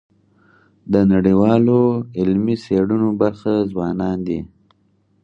د 0.93 0.93
نړیوالو 1.13 1.79
علمي 2.19 2.55
څېړنو 2.63 3.09
برخه 3.21 3.53
ځوانان 3.71 4.17
دي. 4.27 4.39